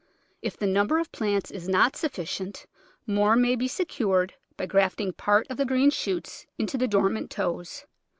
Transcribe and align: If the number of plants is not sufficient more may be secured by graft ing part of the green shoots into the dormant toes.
If 0.41 0.57
the 0.57 0.65
number 0.65 0.97
of 0.97 1.11
plants 1.11 1.51
is 1.51 1.69
not 1.69 1.95
sufficient 1.95 2.65
more 3.05 3.35
may 3.35 3.55
be 3.55 3.67
secured 3.67 4.33
by 4.57 4.65
graft 4.65 4.99
ing 4.99 5.13
part 5.13 5.45
of 5.51 5.57
the 5.57 5.63
green 5.65 5.91
shoots 5.91 6.47
into 6.57 6.75
the 6.75 6.87
dormant 6.87 7.29
toes. 7.29 7.85